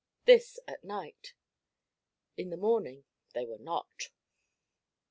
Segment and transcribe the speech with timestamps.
[0.25, 1.35] This at night.
[2.35, 3.03] In the morning
[3.35, 4.09] they were not.